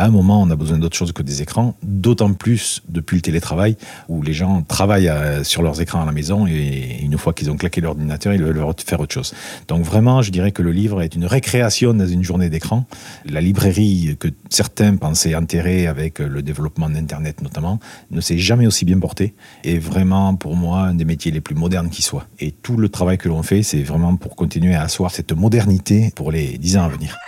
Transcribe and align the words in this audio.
à 0.00 0.06
un 0.06 0.10
moment, 0.10 0.40
on 0.40 0.48
a 0.48 0.56
besoin 0.56 0.78
d'autre 0.78 0.96
chose 0.96 1.12
que 1.12 1.22
des 1.22 1.42
écrans, 1.42 1.76
d'autant 1.82 2.32
plus 2.32 2.82
depuis 2.88 3.16
le 3.16 3.20
télétravail, 3.20 3.76
où 4.08 4.22
les 4.22 4.32
gens 4.32 4.62
travaillent 4.62 5.10
euh, 5.10 5.44
sur 5.44 5.60
leurs 5.60 5.82
écrans 5.82 6.00
à 6.00 6.06
la 6.06 6.12
maison 6.12 6.46
et 6.46 7.00
une 7.02 7.18
fois 7.18 7.34
qu'ils 7.34 7.50
ont 7.50 7.56
claqué 7.58 7.82
l'ordinateur, 7.82 8.32
ils 8.32 8.42
veulent 8.42 8.64
faire 8.82 9.00
autre 9.00 9.12
chose. 9.12 9.34
Donc 9.68 9.84
vraiment, 9.84 10.22
je 10.22 10.30
dirais 10.30 10.52
que 10.52 10.62
le 10.62 10.72
livre 10.72 11.02
est 11.02 11.14
une 11.14 11.26
récréation 11.26 11.92
dans 11.92 12.06
une 12.06 12.22
journée 12.22 12.48
d'écran. 12.48 12.86
La 13.26 13.42
librairie 13.42 14.16
que 14.18 14.28
certains 14.48 14.96
pensaient 14.96 15.34
enterrer 15.34 15.86
avec 15.86 16.18
le 16.18 16.40
développement 16.40 16.88
d'Internet 16.88 17.42
notamment, 17.42 17.78
ne 18.10 18.22
s'est 18.22 18.38
jamais 18.38 18.66
aussi 18.66 18.86
bien 18.86 18.98
portée 18.98 19.34
et 19.64 19.78
vraiment 19.78 20.34
pour 20.34 20.56
moi 20.56 20.80
un 20.80 20.94
des 20.94 21.04
métiers 21.04 21.30
les 21.30 21.42
plus 21.42 21.54
modernes 21.54 21.90
qui 21.90 22.00
soit. 22.00 22.26
Et 22.38 22.52
tout 22.52 22.78
le 22.78 22.88
travail 22.88 23.18
que 23.18 23.28
l'on 23.28 23.42
fait, 23.42 23.62
c'est 23.62 23.82
vraiment 23.82 24.16
pour 24.16 24.34
continuer 24.34 24.74
à 24.74 24.82
asseoir 24.82 25.10
cette 25.10 25.32
modernité 25.32 26.10
pour 26.16 26.32
les 26.32 26.56
dix 26.56 26.78
ans 26.78 26.84
à 26.84 26.88
venir. 26.88 27.18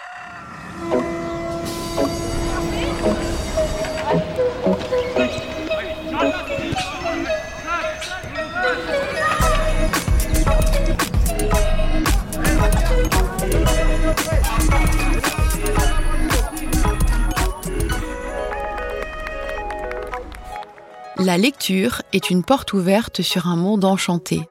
La 21.32 21.38
lecture 21.38 22.02
est 22.12 22.28
une 22.28 22.44
porte 22.44 22.74
ouverte 22.74 23.22
sur 23.22 23.46
un 23.46 23.56
monde 23.56 23.86
enchanté. 23.86 24.42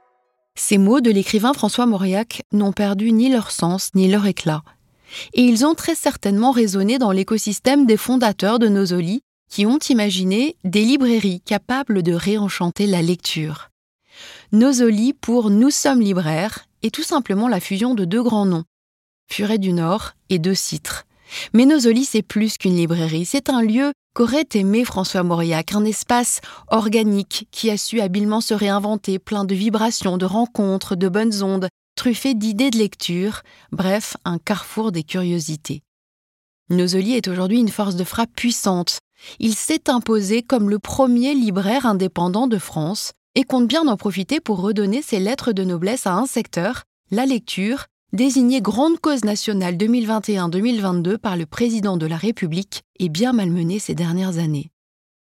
Ces 0.56 0.80
mots 0.80 1.00
de 1.00 1.12
l'écrivain 1.12 1.54
François 1.54 1.86
Mauriac 1.86 2.42
n'ont 2.52 2.72
perdu 2.72 3.12
ni 3.12 3.30
leur 3.30 3.52
sens 3.52 3.92
ni 3.94 4.10
leur 4.10 4.26
éclat. 4.26 4.64
Et 5.36 5.44
ils 5.44 5.64
ont 5.64 5.76
très 5.76 5.94
certainement 5.94 6.50
résonné 6.50 6.98
dans 6.98 7.12
l'écosystème 7.12 7.86
des 7.86 7.98
fondateurs 7.98 8.58
de 8.58 8.68
Nosoli 8.68 9.22
qui 9.48 9.68
ont 9.68 9.78
imaginé 9.78 10.56
des 10.64 10.82
librairies 10.84 11.42
capables 11.42 12.02
de 12.02 12.14
réenchanter 12.14 12.88
la 12.88 13.04
lecture. 13.04 13.70
Nosoli 14.52 15.14
pour 15.14 15.52
Nous 15.52 15.70
sommes 15.70 16.02
libraires 16.02 16.66
est 16.82 16.96
tout 16.96 17.04
simplement 17.04 17.48
la 17.48 17.60
fusion 17.60 17.94
de 17.94 18.06
deux 18.06 18.24
grands 18.24 18.48
noms, 18.48 18.66
Furet 19.32 19.60
du 19.60 19.72
Nord 19.72 20.14
et 20.30 20.40
De 20.40 20.56
Citre. 20.56 21.06
Mais 21.54 21.68
Nosoli, 21.68 22.06
c'est 22.06 22.24
plus 22.24 22.58
qu'une 22.58 22.76
librairie, 22.76 23.26
c'est 23.26 23.52
un 23.52 23.62
lieu 23.62 23.94
qu'aurait 24.14 24.48
aimé 24.54 24.86
François 24.86 25.24
Mauriac, 25.24 25.74
un 25.74 25.86
espace 25.86 26.42
organique 26.68 27.48
qui 27.52 27.70
a 27.70 27.78
su 27.78 28.02
habilement 28.02 28.42
se 28.42 28.54
réinventer, 28.54 29.20
plein 29.20 29.46
de 29.46 29.56
vibrations, 29.56 30.18
de 30.18 30.26
rencontres, 30.26 30.96
de 30.96 31.10
bonnes 31.10 31.44
ondes, 31.44 31.68
truffé 31.96 32.34
d'idées 32.34 32.72
de 32.72 32.78
lecture, 32.78 33.42
bref, 33.72 34.18
un 34.26 34.38
carrefour 34.38 34.92
des 34.92 35.04
curiosités. 35.04 35.82
Nosoli 36.70 37.14
est 37.14 37.28
aujourd'hui 37.28 37.60
une 37.60 37.70
force 37.70 37.96
de 37.96 38.04
frappe 38.04 38.34
puissante. 38.36 39.00
Il 39.40 39.56
s'est 39.56 39.90
imposé 39.90 40.42
comme 40.42 40.70
le 40.70 40.80
premier 40.80 41.34
libraire 41.34 41.86
indépendant 41.86 42.48
de 42.48 42.58
France 42.58 43.12
et 43.36 43.44
compte 43.44 43.68
bien 43.68 43.88
en 43.88 43.98
profiter 43.98 44.40
pour 44.40 44.62
redonner 44.62 45.02
ses 45.02 45.20
lettres 45.20 45.52
de 45.52 45.64
noblesse 45.64 46.08
à 46.08 46.14
un 46.14 46.26
secteur, 46.26 46.84
la 47.12 47.26
lecture, 47.26 47.88
désigné 48.14 48.62
grande 48.62 49.00
cause 49.00 49.24
nationale 49.24 49.76
2021-2022 49.76 51.18
par 51.18 51.38
le 51.38 51.46
président 51.46 51.98
de 51.98 52.06
la 52.06 52.18
République 52.18 52.84
et 53.00 53.10
bien 53.10 53.32
malmené 53.32 53.80
ces 53.80 53.96
dernières 53.96 54.38
années. 54.38 54.70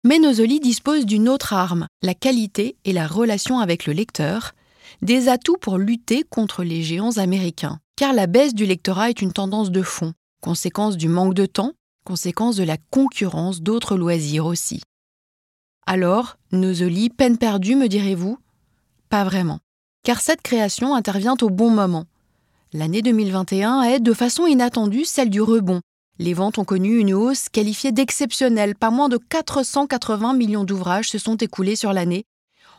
Mais 0.05 0.19
Nosoli 0.19 0.61
dispose 0.61 1.05
d'une 1.05 1.28
autre 1.28 1.53
arme, 1.53 1.86
la 2.03 2.14
qualité 2.14 2.77
et 2.84 2.92
la 2.92 3.06
relation 3.06 3.59
avec 3.59 3.84
le 3.84 3.92
lecteur, 3.92 4.53
des 5.03 5.28
atouts 5.28 5.59
pour 5.61 5.77
lutter 5.77 6.22
contre 6.22 6.64
les 6.64 6.83
géants 6.83 7.19
américains. 7.19 7.78
Car 7.97 8.12
la 8.12 8.27
baisse 8.27 8.55
du 8.55 8.64
lectorat 8.64 9.11
est 9.11 9.20
une 9.20 9.33
tendance 9.33 9.70
de 9.70 9.83
fond, 9.83 10.14
conséquence 10.41 10.97
du 10.97 11.09
manque 11.09 11.34
de 11.34 11.47
temps, 11.47 11.72
conséquence 12.05 12.56
de 12.56 12.64
la 12.64 12.77
concurrence 12.91 13.61
d'autres 13.61 13.97
loisirs 13.97 14.47
aussi. 14.47 14.81
Alors, 15.84 16.36
Nosoli, 16.53 17.11
peine 17.11 17.39
perdue, 17.39 17.75
me 17.75 17.89
direz-vous? 17.89 18.39
Pas 19.11 19.25
vraiment. 19.25 19.59
Car 20.05 20.20
cette 20.20 20.42
création 20.42 20.94
intervient 20.94 21.37
au 21.43 21.50
bon 21.50 21.70
moment, 21.70 22.05
L'année 22.75 23.01
2021 23.01 23.81
est 23.84 24.01
de 24.01 24.12
façon 24.12 24.47
inattendue 24.47 25.06
celle 25.06 25.31
du 25.31 25.41
rebond. 25.41 25.81
Les 26.19 26.34
ventes 26.34 26.59
ont 26.59 26.67
connu 26.67 26.99
une 26.99 27.15
hausse 27.15 27.49
qualifiée 27.49 27.93
d'exceptionnelle. 27.93 28.75
Pas 28.75 28.91
moins 28.91 29.09
de 29.09 29.17
480 29.17 30.34
millions 30.34 30.65
d'ouvrages 30.65 31.09
se 31.09 31.17
sont 31.17 31.37
écoulés 31.37 31.77
sur 31.77 31.95
l'année, 31.95 32.25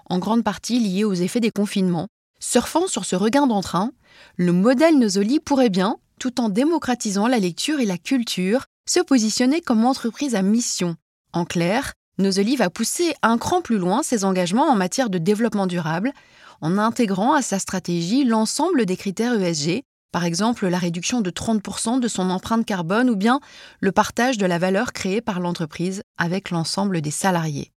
en 0.08 0.20
grande 0.20 0.44
partie 0.44 0.80
liés 0.80 1.06
aux 1.06 1.16
effets 1.16 1.40
des 1.40 1.50
confinements. 1.50 2.08
Surfant 2.40 2.86
sur 2.86 3.04
ce 3.04 3.16
regain 3.16 3.48
d'entrain, 3.48 3.92
le 4.36 4.54
modèle 4.54 5.00
Nosoli 5.00 5.40
pourrait 5.40 5.72
bien, 5.72 5.98
tout 6.20 6.40
en 6.40 6.50
démocratisant 6.50 7.28
la 7.28 7.40
lecture 7.40 7.80
et 7.80 7.88
la 7.88 7.98
culture, 7.98 8.66
se 8.88 9.00
positionner 9.00 9.60
comme 9.60 9.86
entreprise 9.86 10.36
à 10.36 10.44
mission. 10.44 10.98
En 11.34 11.46
clair, 11.46 11.94
Nosoli 12.20 12.58
va 12.58 12.70
pousser 12.70 13.16
un 13.24 13.40
cran 13.40 13.62
plus 13.62 13.80
loin 13.80 14.04
ses 14.04 14.24
engagements 14.24 14.70
en 14.70 14.76
matière 14.76 15.10
de 15.10 15.18
développement 15.18 15.66
durable, 15.66 16.14
en 16.62 16.78
intégrant 16.78 17.34
à 17.34 17.42
sa 17.42 17.60
stratégie 17.60 18.24
l'ensemble 18.24 18.86
des 18.86 18.98
critères 18.98 19.40
ESG, 19.40 19.84
par 20.12 20.26
exemple 20.26 20.68
la 20.68 20.78
réduction 20.78 21.22
de 21.22 21.30
30% 21.30 22.00
de 22.00 22.08
son 22.08 22.30
empreinte 22.30 22.66
carbone 22.66 23.10
ou 23.10 23.16
bien 23.16 23.40
le 23.80 23.92
partage 23.92 24.38
de 24.38 24.46
la 24.46 24.58
valeur 24.58 24.94
créée 24.94 25.22
par 25.22 25.40
l'entreprise 25.40 26.02
avec 26.18 26.50
l'ensemble 26.50 27.02
des 27.02 27.12
salariés. 27.12 27.72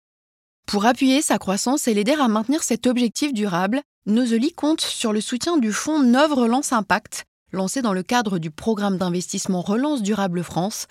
Pour 0.65 0.85
appuyer 0.85 1.21
sa 1.21 1.37
croissance 1.37 1.87
et 1.87 1.93
l'aider 1.93 2.13
à 2.13 2.27
maintenir 2.27 2.63
cet 2.63 2.87
objectif 2.87 3.33
durable, 3.33 3.81
Nosoli 4.05 4.53
compte 4.53 4.81
sur 4.81 5.13
le 5.13 5.21
soutien 5.21 5.57
du 5.57 5.71
fonds 5.71 6.01
Neuve 6.01 6.33
Relance 6.33 6.71
Impact, 6.71 7.25
lancé 7.51 7.81
dans 7.81 7.93
le 7.93 8.03
cadre 8.03 8.39
du 8.39 8.51
programme 8.51 8.97
d'investissement 8.97 9.61
Relance 9.61 10.01
Durable 10.01 10.43
France 10.43 10.87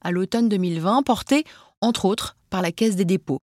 à 0.00 0.10
l'automne 0.10 0.48
2020, 0.48 1.02
porté, 1.02 1.44
entre 1.80 2.04
autres, 2.04 2.36
par 2.50 2.62
la 2.62 2.72
Caisse 2.72 2.94
des 2.94 3.04
dépôts. 3.04 3.40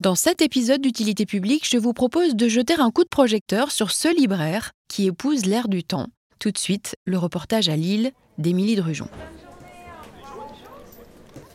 Dans 0.00 0.14
cet 0.14 0.42
épisode 0.42 0.80
d'utilité 0.80 1.26
publique, 1.26 1.68
je 1.68 1.76
vous 1.76 1.92
propose 1.92 2.36
de 2.36 2.46
jeter 2.46 2.74
un 2.78 2.92
coup 2.92 3.02
de 3.02 3.08
projecteur 3.08 3.72
sur 3.72 3.90
ce 3.90 4.16
libraire 4.16 4.70
qui 4.86 5.06
épouse 5.06 5.44
l'ère 5.44 5.66
du 5.66 5.82
temps. 5.82 6.06
Tout 6.38 6.52
de 6.52 6.58
suite, 6.58 6.94
le 7.04 7.18
reportage 7.18 7.68
à 7.68 7.74
Lille 7.74 8.12
d'Émilie 8.38 8.76
Drujon. 8.76 9.08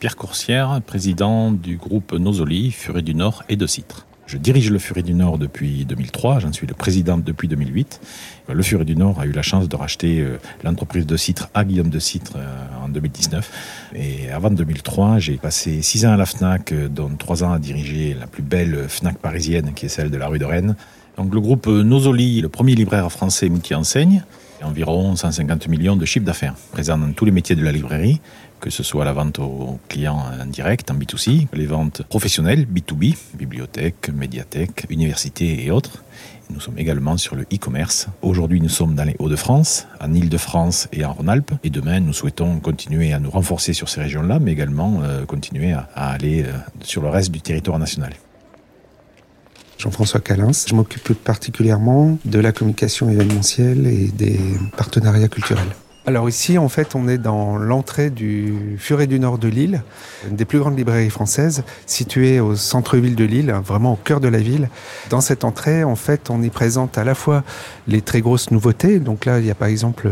Pierre 0.01 0.17
Coursière, 0.17 0.81
président 0.85 1.53
du 1.53 1.77
groupe 1.77 2.11
Nosoli, 2.11 2.71
Furet 2.71 3.01
du 3.01 3.15
Nord 3.15 3.43
et 3.47 3.55
de 3.55 3.65
Citre. 3.65 4.07
Je 4.25 4.37
dirige 4.37 4.71
le 4.71 4.79
Furet 4.79 5.03
du 5.03 5.13
Nord 5.13 5.37
depuis 5.37 5.85
2003, 5.85 6.39
j'en 6.39 6.53
suis 6.53 6.65
le 6.65 6.73
président 6.73 7.17
depuis 7.17 7.47
2008. 7.47 7.99
Le 8.51 8.63
Furet 8.63 8.85
du 8.85 8.95
Nord 8.95 9.19
a 9.19 9.25
eu 9.25 9.31
la 9.31 9.41
chance 9.41 9.67
de 9.67 9.75
racheter 9.75 10.21
euh, 10.21 10.37
l'entreprise 10.63 11.05
de 11.05 11.17
Citre 11.17 11.49
à 11.53 11.65
Guillaume 11.65 11.89
de 11.89 11.99
Citre 11.99 12.33
euh, 12.37 12.85
en 12.85 12.89
2019. 12.89 13.91
Et 13.95 14.31
avant 14.31 14.49
2003, 14.49 15.19
j'ai 15.19 15.37
passé 15.37 15.81
six 15.81 16.05
ans 16.05 16.13
à 16.13 16.17
la 16.17 16.25
FNAC, 16.25 16.71
euh, 16.71 16.87
dont 16.87 17.09
trois 17.17 17.43
ans 17.43 17.51
à 17.51 17.59
diriger 17.59 18.15
la 18.17 18.27
plus 18.27 18.43
belle 18.43 18.87
FNAC 18.87 19.17
parisienne 19.17 19.73
qui 19.75 19.87
est 19.87 19.89
celle 19.89 20.09
de 20.09 20.17
la 20.17 20.27
rue 20.27 20.39
de 20.39 20.45
Rennes. 20.45 20.75
Donc 21.17 21.33
le 21.33 21.41
groupe 21.41 21.67
Nosoli, 21.67 22.41
le 22.41 22.49
premier 22.49 22.75
libraire 22.75 23.11
français 23.11 23.49
multi-enseigne, 23.49 24.23
environ 24.63 25.15
150 25.15 25.67
millions 25.67 25.95
de 25.95 26.05
chiffres 26.05 26.25
d'affaires, 26.25 26.55
présent 26.71 26.97
dans 26.97 27.11
tous 27.11 27.25
les 27.25 27.31
métiers 27.31 27.55
de 27.55 27.63
la 27.63 27.71
librairie, 27.71 28.21
que 28.63 28.69
ce 28.69 28.81
soit 28.81 29.03
la 29.03 29.11
vente 29.11 29.39
aux 29.39 29.77
clients 29.89 30.23
en 30.41 30.45
direct, 30.45 30.89
en 30.89 30.93
B2C, 30.93 31.47
les 31.51 31.65
ventes 31.65 32.01
professionnelles, 32.03 32.65
B2B, 32.65 33.13
bibliothèques, 33.33 34.07
médiathèques, 34.07 34.85
universités 34.89 35.65
et 35.65 35.69
autres. 35.69 36.01
Nous 36.49 36.61
sommes 36.61 36.79
également 36.79 37.17
sur 37.17 37.35
le 37.35 37.43
e-commerce. 37.53 38.07
Aujourd'hui, 38.21 38.61
nous 38.61 38.69
sommes 38.69 38.95
dans 38.95 39.03
les 39.03 39.17
Hauts-de-France, 39.19 39.85
en 39.99 40.13
Ile-de-France 40.13 40.87
et 40.93 41.03
en 41.03 41.11
Rhône-Alpes. 41.11 41.51
Et 41.65 41.69
demain, 41.69 41.99
nous 41.99 42.13
souhaitons 42.13 42.61
continuer 42.61 43.11
à 43.11 43.19
nous 43.19 43.29
renforcer 43.29 43.73
sur 43.73 43.89
ces 43.89 43.99
régions-là, 43.99 44.39
mais 44.39 44.53
également 44.53 45.01
euh, 45.03 45.25
continuer 45.25 45.73
à, 45.73 45.89
aller 45.95 46.43
euh, 46.43 46.53
sur 46.83 47.01
le 47.01 47.09
reste 47.09 47.31
du 47.31 47.41
territoire 47.41 47.79
national. 47.79 48.13
Jean-François 49.77 50.21
Calins. 50.21 50.51
Je 50.65 50.73
m'occupe 50.73 51.11
particulièrement 51.15 52.17
de 52.23 52.39
la 52.39 52.53
communication 52.53 53.09
événementielle 53.09 53.85
et 53.87 54.07
des 54.07 54.39
partenariats 54.77 55.27
culturels. 55.27 55.75
Alors 56.05 56.27
ici, 56.27 56.57
en 56.57 56.67
fait, 56.67 56.95
on 56.95 57.07
est 57.07 57.17
dans 57.17 57.55
l'entrée 57.55 58.09
du 58.09 58.75
Furet 58.77 59.07
du 59.07 59.21
Nord 59.21 59.37
de 59.37 59.47
Lille, 59.47 59.83
une 60.29 60.35
des 60.35 60.43
plus 60.43 60.59
grandes 60.59 60.77
librairies 60.77 61.09
françaises, 61.09 61.63
située 61.85 62.41
au 62.41 62.57
centre-ville 62.57 63.15
de 63.15 63.23
Lille, 63.23 63.55
vraiment 63.65 63.93
au 63.93 63.95
cœur 63.95 64.19
de 64.19 64.27
la 64.27 64.39
ville. 64.39 64.67
Dans 65.09 65.21
cette 65.21 65.45
entrée, 65.45 65.85
en 65.85 65.95
fait, 65.95 66.29
on 66.29 66.43
y 66.43 66.49
présente 66.49 66.97
à 66.97 67.05
la 67.05 67.15
fois 67.15 67.45
les 67.87 68.01
très 68.01 68.19
grosses 68.19 68.51
nouveautés. 68.51 68.99
Donc 68.99 69.23
là, 69.23 69.39
il 69.39 69.45
y 69.45 69.51
a 69.51 69.55
par 69.55 69.69
exemple 69.69 70.09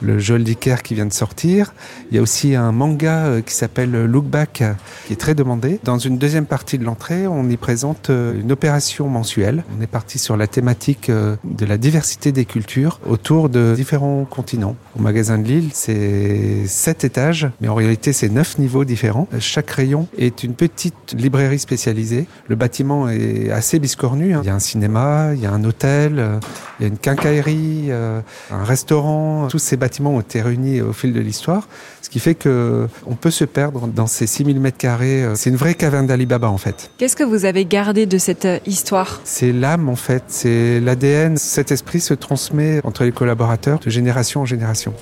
le 0.00 0.18
Joel 0.18 0.42
Dicker 0.42 0.82
qui 0.82 0.94
vient 0.94 1.06
de 1.06 1.12
sortir. 1.12 1.72
Il 2.10 2.16
y 2.16 2.18
a 2.18 2.22
aussi 2.22 2.56
un 2.56 2.72
manga 2.72 3.26
euh, 3.26 3.40
qui 3.40 3.54
s'appelle 3.54 3.92
Look 4.06 4.24
Back, 4.24 4.64
qui 5.06 5.12
est 5.12 5.16
très 5.16 5.36
demandé. 5.36 5.78
Dans 5.84 5.98
une 5.98 6.18
deuxième 6.18 6.46
partie 6.46 6.78
de 6.78 6.84
l'entrée, 6.84 7.28
on 7.28 7.48
y 7.48 7.56
présente 7.56 8.10
euh, 8.10 8.40
une 8.40 8.50
opération 8.50 9.08
mensuelle. 9.08 9.62
On 9.78 9.80
est 9.80 9.86
parti 9.86 10.18
sur 10.18 10.36
la 10.36 10.48
thématique 10.48 11.10
euh, 11.10 11.36
de 11.44 11.64
la 11.64 11.78
diversité 11.78 12.32
des 12.32 12.44
cultures 12.44 12.98
autour 13.08 13.48
de 13.48 13.74
différents 13.76 14.24
continents. 14.24 14.74
Au 14.98 15.02
magasin 15.02 15.27
magasin 15.28 15.38
de 15.38 15.48
Lille, 15.48 15.70
c'est 15.72 16.66
7 16.66 17.04
étages, 17.04 17.48
mais 17.60 17.68
en 17.68 17.74
réalité 17.74 18.12
c'est 18.12 18.28
9 18.28 18.58
niveaux 18.58 18.84
différents. 18.84 19.28
Chaque 19.38 19.70
rayon 19.70 20.06
est 20.16 20.42
une 20.42 20.54
petite 20.54 21.12
librairie 21.12 21.58
spécialisée. 21.58 22.26
Le 22.48 22.56
bâtiment 22.56 23.08
est 23.08 23.50
assez 23.50 23.78
biscornu. 23.78 24.34
Hein. 24.34 24.40
Il 24.42 24.46
y 24.46 24.50
a 24.50 24.54
un 24.54 24.60
cinéma, 24.60 25.32
il 25.34 25.40
y 25.40 25.46
a 25.46 25.52
un 25.52 25.64
hôtel, 25.64 26.40
il 26.78 26.82
y 26.82 26.84
a 26.86 26.88
une 26.88 26.98
quincaillerie, 26.98 27.86
euh, 27.90 28.20
un 28.50 28.64
restaurant. 28.64 29.48
Tous 29.48 29.58
ces 29.58 29.76
bâtiments 29.76 30.14
ont 30.14 30.20
été 30.20 30.40
réunis 30.40 30.80
au 30.80 30.92
fil 30.92 31.12
de 31.12 31.20
l'histoire, 31.20 31.68
ce 32.02 32.08
qui 32.08 32.20
fait 32.20 32.34
que 32.34 32.88
on 33.06 33.14
peut 33.14 33.30
se 33.30 33.44
perdre 33.44 33.86
dans 33.88 34.06
ces 34.06 34.26
6000 34.26 34.60
mètres 34.60 34.78
carrés. 34.78 35.26
C'est 35.34 35.50
une 35.50 35.56
vraie 35.56 35.74
caverne 35.74 36.06
d'Alibaba 36.06 36.48
en 36.48 36.58
fait. 36.58 36.90
Qu'est-ce 36.98 37.16
que 37.16 37.24
vous 37.24 37.44
avez 37.44 37.64
gardé 37.64 38.06
de 38.06 38.18
cette 38.18 38.44
euh, 38.44 38.58
histoire? 38.66 39.20
C'est 39.24 39.52
l'âme 39.52 39.88
en 39.88 39.96
fait, 39.96 40.24
c'est 40.28 40.80
l'ADN. 40.80 41.36
Cet 41.36 41.72
esprit 41.72 42.00
se 42.00 42.14
transmet 42.14 42.80
entre 42.84 43.04
les 43.04 43.12
collaborateurs 43.12 43.78
de 43.78 43.90
génération 43.90 44.42
en 44.42 44.46
génération. 44.46 44.94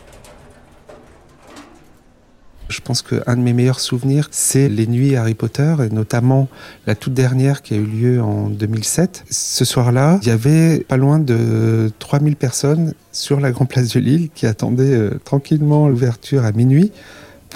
Je 2.68 2.80
pense 2.80 3.02
qu'un 3.02 3.36
de 3.36 3.42
mes 3.42 3.52
meilleurs 3.52 3.80
souvenirs, 3.80 4.28
c'est 4.32 4.68
les 4.68 4.86
nuits 4.86 5.14
Harry 5.14 5.34
Potter, 5.34 5.76
et 5.84 5.94
notamment 5.94 6.48
la 6.86 6.94
toute 6.94 7.14
dernière 7.14 7.62
qui 7.62 7.74
a 7.74 7.76
eu 7.76 7.84
lieu 7.86 8.22
en 8.22 8.48
2007. 8.48 9.24
Ce 9.30 9.64
soir-là, 9.64 10.18
il 10.22 10.28
y 10.28 10.32
avait 10.32 10.80
pas 10.80 10.96
loin 10.96 11.18
de 11.18 11.90
3000 11.98 12.34
personnes 12.36 12.94
sur 13.12 13.40
la 13.40 13.52
Grande 13.52 13.68
Place 13.68 13.92
de 13.94 14.00
Lille 14.00 14.30
qui 14.34 14.46
attendaient 14.46 14.94
euh, 14.94 15.20
tranquillement 15.24 15.88
l'ouverture 15.88 16.44
à 16.44 16.52
minuit 16.52 16.92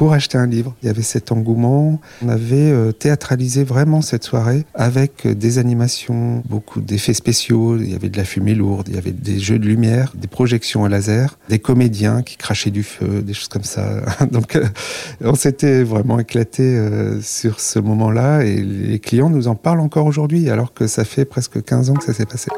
pour 0.00 0.14
acheter 0.14 0.38
un 0.38 0.47
livre. 0.47 0.75
Il 0.82 0.87
y 0.87 0.88
avait 0.88 1.02
cet 1.02 1.31
engouement. 1.31 2.00
On 2.25 2.31
avait 2.31 2.70
euh, 2.70 2.91
théâtralisé 2.91 3.64
vraiment 3.64 4.00
cette 4.00 4.25
soirée 4.25 4.64
avec 4.73 5.26
euh, 5.26 5.35
des 5.35 5.58
animations, 5.58 6.43
beaucoup 6.49 6.81
d'effets 6.81 7.12
spéciaux. 7.12 7.76
Il 7.76 7.91
y 7.91 7.94
avait 7.94 8.08
de 8.08 8.17
la 8.17 8.25
fumée 8.25 8.55
lourde, 8.55 8.88
il 8.88 8.94
y 8.94 8.99
avait 8.99 9.11
des 9.11 9.38
jeux 9.38 9.58
de 9.58 9.67
lumière, 9.67 10.14
des 10.17 10.26
projections 10.26 10.87
à 10.87 10.88
laser, 10.88 11.38
des 11.50 11.58
comédiens 11.58 12.23
qui 12.23 12.38
crachaient 12.38 12.70
du 12.70 12.82
feu, 12.82 13.20
des 13.20 13.35
choses 13.35 13.49
comme 13.49 13.62
ça. 13.62 14.00
Donc, 14.32 14.56
euh, 14.56 14.64
on 15.20 15.35
s'était 15.35 15.82
vraiment 15.82 16.19
éclaté 16.19 16.81
sur 17.20 17.61
ce 17.61 17.79
moment-là 17.79 18.41
et 18.44 18.56
les 18.56 19.00
clients 19.00 19.29
nous 19.29 19.49
en 19.49 19.55
parlent 19.55 19.81
encore 19.81 20.06
aujourd'hui 20.06 20.49
alors 20.49 20.73
que 20.73 20.87
ça 20.87 21.05
fait 21.05 21.26
presque 21.26 21.62
15 21.62 21.91
ans 21.91 21.94
que 21.94 22.05
ça 22.05 22.14
s'est 22.14 22.25
passé. 22.25 22.49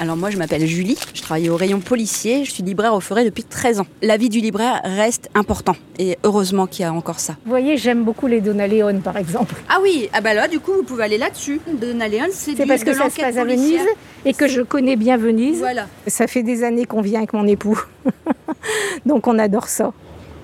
Alors 0.00 0.16
moi 0.16 0.30
je 0.30 0.38
m'appelle 0.38 0.64
Julie, 0.64 0.96
je 1.12 1.20
travaille 1.20 1.50
au 1.50 1.56
rayon 1.56 1.78
policier, 1.78 2.46
je 2.46 2.50
suis 2.50 2.62
libraire 2.62 2.94
au 2.94 3.00
Forêt 3.00 3.22
depuis 3.22 3.44
13 3.44 3.80
ans. 3.80 3.86
La 4.00 4.16
vie 4.16 4.30
du 4.30 4.40
libraire 4.40 4.80
reste 4.82 5.28
important 5.34 5.76
et 5.98 6.16
heureusement 6.24 6.66
qu'il 6.66 6.84
y 6.84 6.88
a 6.88 6.92
encore 6.94 7.20
ça. 7.20 7.36
Vous 7.44 7.50
voyez, 7.50 7.76
j'aime 7.76 8.02
beaucoup 8.02 8.26
les 8.26 8.40
Donaleon 8.40 9.00
par 9.00 9.18
exemple. 9.18 9.56
Ah 9.68 9.76
oui, 9.82 10.08
ah 10.14 10.22
bah 10.22 10.32
là 10.32 10.48
du 10.48 10.58
coup 10.58 10.72
vous 10.72 10.84
pouvez 10.84 11.04
aller 11.04 11.18
là-dessus. 11.18 11.60
Donaleon 11.78 12.28
c'est 12.32 12.56
C'est 12.56 12.64
parce 12.64 12.82
que 12.82 12.94
ça 12.94 13.10
se 13.10 13.20
passe 13.20 13.36
à 13.36 13.44
Venise 13.44 13.82
et 14.24 14.32
que 14.32 14.48
je 14.48 14.62
connais 14.62 14.96
bien 14.96 15.18
Venise. 15.18 15.58
Voilà. 15.58 15.86
Ça 16.06 16.26
fait 16.26 16.42
des 16.42 16.64
années 16.64 16.86
qu'on 16.86 17.02
vient 17.02 17.18
avec 17.18 17.34
mon 17.34 17.46
époux. 17.46 17.78
Donc 19.04 19.26
on 19.26 19.38
adore 19.38 19.68
ça. 19.68 19.92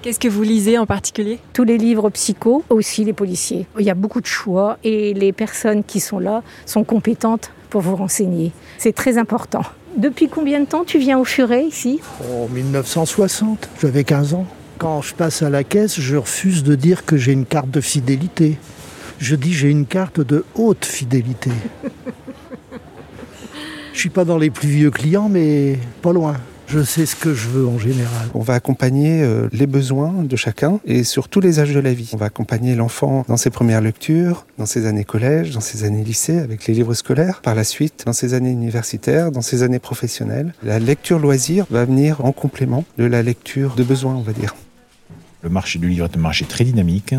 Qu'est-ce 0.03 0.21
que 0.21 0.29
vous 0.29 0.43
lisez 0.43 0.77
en 0.77 0.85
particulier? 0.85 1.39
Tous 1.55 1.65
les 1.65 1.79
livres 1.79 2.11
psycho, 2.11 2.63
aussi 2.69 3.05
les 3.05 3.15
policiers. 3.15 3.67
Il 3.79 3.87
y 3.87 3.91
a 3.91 3.95
beaucoup 3.95 4.21
de 4.21 4.27
choix 4.27 4.77
et 4.85 5.15
les 5.15 5.33
personnes 5.33 5.83
qui 5.83 5.99
sont 5.99 6.19
là 6.19 6.43
sont 6.67 6.85
compétentes 6.85 7.51
pour 7.69 7.81
vous 7.81 7.97
renseigner. 7.97 8.53
C'est 8.79 8.95
très 8.95 9.19
important. 9.19 9.63
Depuis 9.97 10.29
combien 10.29 10.61
de 10.61 10.67
temps 10.67 10.85
tu 10.85 10.99
viens 10.99 11.19
au 11.19 11.25
Furet 11.25 11.65
ici? 11.65 12.01
En 12.31 12.49
1960, 12.49 13.69
j'avais 13.81 14.05
15 14.05 14.35
ans. 14.35 14.47
Quand 14.79 15.01
je 15.01 15.15
passe 15.15 15.43
à 15.43 15.49
la 15.49 15.65
caisse, 15.65 16.01
je 16.01 16.17
refuse 16.17 16.63
de 16.63 16.75
dire 16.75 17.07
que 17.07 17.17
j'ai 17.17 17.33
une 17.33 17.47
carte 17.47 17.71
de 17.71 17.81
fidélité. 17.81 18.59
Je 19.19 19.35
dis 19.35 19.55
j'ai 19.55 19.71
une 19.71 19.87
carte 19.87 20.21
de 20.21 20.45
haute 20.55 20.85
fidélité. 20.85 21.51
je 23.95 23.99
suis 23.99 24.11
pas 24.11 24.27
dans 24.27 24.37
les 24.37 24.51
plus 24.51 24.69
vieux 24.69 24.91
clients, 24.91 25.31
mais 25.31 25.79
pas 26.03 26.13
loin. 26.13 26.37
Je 26.69 26.83
sais 26.83 27.07
ce 27.07 27.15
que 27.15 27.33
je 27.33 27.49
veux 27.49 27.67
en 27.67 27.79
général. 27.79 28.29
On 28.35 28.41
va 28.41 28.55
accompagner 28.55 29.23
euh, 29.23 29.49
les 29.53 29.67
besoins 29.67 30.13
de 30.25 30.37
chacun 30.37 30.81
et 30.85 31.05
sur 31.05 31.29
tous 31.29 31.41
les 31.41 31.61
âges 31.61 31.73
de 31.73 31.79
la 31.81 31.93
vie. 31.93 32.11
On 32.13 32.17
va 32.17 32.27
accompagner 32.27 32.75
l'enfant 32.75 33.25
dans 33.29 33.37
ses 33.37 33.51
premières 33.51 33.81
lectures, 33.81 34.47
dans 34.59 34.67
ses 34.67 34.87
années 34.87 35.05
collège, 35.05 35.53
dans 35.53 35.61
ses 35.61 35.85
années 35.85 36.03
lycée 36.03 36.39
avec 36.39 36.67
les 36.67 36.75
livres 36.75 36.95
scolaires. 36.95 37.41
Par 37.41 37.55
la 37.55 37.65
suite, 37.65 38.03
dans 38.07 38.13
ses 38.13 38.35
années 38.35 38.51
universitaires, 38.51 39.31
dans 39.31 39.43
ses 39.43 39.63
années 39.63 39.79
professionnelles. 39.79 40.55
La 40.65 40.81
lecture 40.81 41.21
loisir 41.21 41.67
va 41.71 41.85
venir 41.85 42.25
en 42.25 42.33
complément 42.33 42.85
de 42.99 43.05
la 43.05 43.23
lecture 43.23 43.75
de 43.77 43.85
besoin, 43.85 44.15
on 44.15 44.23
va 44.23 44.33
dire. 44.33 44.55
Le 45.43 45.51
marché 45.51 45.79
du 45.79 45.89
livre 45.89 46.07
est 46.07 46.17
un 46.17 46.21
marché 46.21 46.45
très 46.45 46.65
dynamique. 46.65 47.15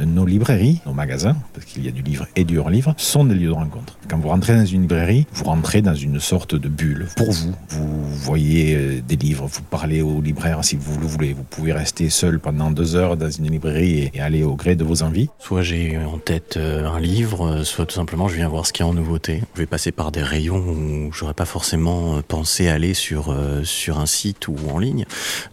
Nos 0.00 0.24
librairies, 0.24 0.80
nos 0.86 0.94
magasins, 0.94 1.36
parce 1.52 1.66
qu'il 1.66 1.84
y 1.84 1.88
a 1.88 1.90
du 1.90 2.02
livre 2.02 2.26
et 2.34 2.44
du 2.44 2.58
hors-livre, 2.58 2.94
sont 2.96 3.24
des 3.24 3.34
lieux 3.34 3.48
de 3.48 3.52
rencontre. 3.52 3.98
Quand 4.08 4.18
vous 4.18 4.28
rentrez 4.28 4.56
dans 4.56 4.64
une 4.64 4.82
librairie, 4.82 5.26
vous 5.32 5.44
rentrez 5.44 5.82
dans 5.82 5.94
une 5.94 6.18
sorte 6.18 6.54
de 6.54 6.68
bulle. 6.68 7.06
Pour 7.16 7.30
vous, 7.30 7.54
vous 7.68 8.04
voyez 8.16 8.74
euh, 8.74 9.00
des 9.06 9.16
livres, 9.16 9.46
vous 9.46 9.62
parlez 9.62 10.00
au 10.00 10.20
libraire 10.20 10.64
si 10.64 10.76
vous 10.76 10.98
le 10.98 11.06
voulez. 11.06 11.34
Vous 11.34 11.44
pouvez 11.44 11.72
rester 11.72 12.08
seul 12.08 12.40
pendant 12.40 12.70
deux 12.70 12.96
heures 12.96 13.16
dans 13.16 13.30
une 13.30 13.50
librairie 13.50 14.10
et 14.14 14.20
aller 14.20 14.42
au 14.42 14.54
gré 14.54 14.74
de 14.74 14.84
vos 14.84 15.02
envies. 15.02 15.28
Soit 15.38 15.62
j'ai 15.62 15.98
en 15.98 16.18
tête 16.18 16.56
euh, 16.56 16.88
un 16.88 16.98
livre, 16.98 17.64
soit 17.64 17.86
tout 17.86 17.94
simplement 17.94 18.28
je 18.28 18.36
viens 18.36 18.48
voir 18.48 18.66
ce 18.66 18.72
qu'il 18.72 18.84
y 18.84 18.88
a 18.88 18.90
en 18.90 18.94
nouveauté. 18.94 19.42
Je 19.54 19.60
vais 19.60 19.66
passer 19.66 19.92
par 19.92 20.10
des 20.10 20.22
rayons 20.22 20.58
où 20.58 21.12
j'aurais 21.12 21.34
pas 21.34 21.44
forcément 21.44 22.16
euh, 22.16 22.20
pensé 22.26 22.68
aller 22.68 22.94
sur, 22.94 23.36
sur 23.64 24.00
un 24.00 24.06
site 24.06 24.48
ou 24.48 24.56
en 24.72 24.78
ligne. 24.78 25.04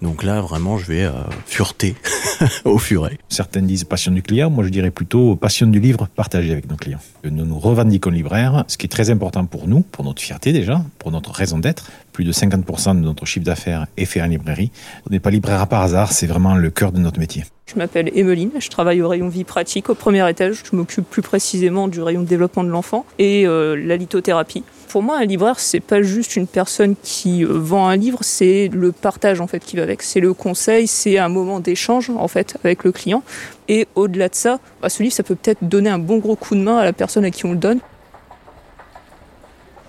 Donc 0.01 0.23
là, 0.23 0.41
vraiment, 0.41 0.77
je 0.77 0.85
vais 0.85 1.09
fureter 1.45 1.95
au 2.65 2.77
furet. 2.77 3.17
Certains 3.29 3.61
disent 3.61 3.83
passion 3.83 4.11
du 4.11 4.21
client, 4.21 4.49
moi 4.49 4.63
je 4.63 4.69
dirais 4.69 4.91
plutôt 4.91 5.35
passion 5.35 5.67
du 5.67 5.79
livre 5.79 6.07
partagé 6.15 6.51
avec 6.51 6.69
nos 6.69 6.75
clients. 6.75 6.99
Nous 7.23 7.45
nous 7.45 7.59
revendiquons 7.59 8.11
libraires, 8.11 8.63
ce 8.67 8.77
qui 8.77 8.85
est 8.85 8.89
très 8.89 9.09
important 9.09 9.45
pour 9.45 9.67
nous, 9.67 9.81
pour 9.81 10.03
notre 10.03 10.21
fierté 10.21 10.51
déjà, 10.51 10.83
pour 10.99 11.11
notre 11.11 11.31
raison 11.31 11.59
d'être. 11.59 11.91
Plus 12.15 12.23
de 12.23 12.31
50% 12.31 12.95
de 12.95 13.01
notre 13.01 13.25
chiffre 13.25 13.45
d'affaires 13.45 13.87
est 13.97 14.05
fait 14.05 14.21
en 14.21 14.27
librairie. 14.27 14.71
On 15.05 15.11
n'est 15.11 15.19
pas 15.19 15.31
libraire 15.31 15.67
par 15.67 15.81
hasard, 15.81 16.13
c'est 16.13 16.27
vraiment 16.27 16.55
le 16.55 16.69
cœur 16.69 16.93
de 16.93 16.99
notre 16.99 17.19
métier. 17.19 17.43
Je 17.65 17.75
m'appelle 17.75 18.09
Emeline, 18.17 18.51
je 18.57 18.69
travaille 18.69 19.01
au 19.01 19.09
rayon 19.09 19.27
vie 19.27 19.43
pratique 19.43 19.89
au 19.89 19.95
premier 19.95 20.29
étage. 20.29 20.63
Je 20.63 20.77
m'occupe 20.77 21.03
plus 21.09 21.21
précisément 21.21 21.89
du 21.89 22.01
rayon 22.01 22.21
développement 22.21 22.63
de 22.63 22.69
l'enfant 22.69 23.05
et 23.19 23.45
euh, 23.45 23.75
la 23.75 23.97
lithothérapie. 23.97 24.63
Pour 24.87 25.03
moi, 25.03 25.17
un 25.17 25.25
libraire, 25.25 25.59
c'est 25.59 25.81
pas 25.81 26.03
juste 26.03 26.37
une 26.37 26.47
personne 26.47 26.95
qui 27.03 27.43
euh, 27.43 27.49
vend 27.49 27.89
un 27.89 27.97
livre, 27.97 28.19
c'est 28.21 28.69
le 28.71 28.93
partage 28.93 29.41
en 29.41 29.47
fait 29.47 29.59
qui 29.59 29.75
va 29.75 29.83
avec. 29.83 30.01
C'est 30.01 30.21
le 30.21 30.33
conseil, 30.33 30.87
c'est 30.87 31.17
un 31.17 31.27
moment 31.27 31.59
d'échange 31.59 32.09
en 32.11 32.29
fait 32.29 32.55
avec 32.63 32.85
le 32.85 32.93
client. 32.93 33.23
Et 33.67 33.89
au-delà 33.95 34.29
de 34.29 34.35
ça, 34.35 34.59
bah, 34.81 34.87
ce 34.87 35.03
livre, 35.03 35.13
ça 35.13 35.23
peut 35.23 35.35
peut-être 35.35 35.65
donner 35.67 35.89
un 35.89 35.99
bon 35.99 36.19
gros 36.19 36.37
coup 36.37 36.55
de 36.55 36.61
main 36.61 36.77
à 36.77 36.85
la 36.85 36.93
personne 36.93 37.25
à 37.25 37.31
qui 37.31 37.45
on 37.45 37.51
le 37.51 37.57
donne. 37.57 37.79